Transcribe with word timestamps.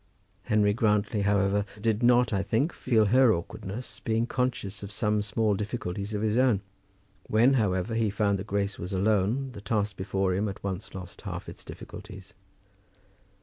Henry 0.45 0.73
Grantly, 0.73 1.21
however, 1.21 1.63
did 1.79 2.01
not, 2.01 2.33
I 2.33 2.41
think, 2.41 2.73
feel 2.73 3.05
her 3.05 3.31
awkwardness, 3.31 3.99
being 3.99 4.25
conscious 4.25 4.81
of 4.81 4.91
some 4.91 5.21
small 5.21 5.53
difficulties 5.53 6.15
of 6.15 6.23
his 6.23 6.39
own. 6.39 6.61
When, 7.27 7.53
however, 7.53 7.93
he 7.93 8.09
found 8.09 8.39
that 8.39 8.47
Grace 8.47 8.79
was 8.79 8.93
alone, 8.93 9.51
the 9.51 9.61
task 9.61 9.97
before 9.97 10.33
him 10.33 10.49
at 10.49 10.63
once 10.63 10.95
lost 10.95 11.21
half 11.21 11.47
its 11.47 11.63
difficulties. 11.63 12.33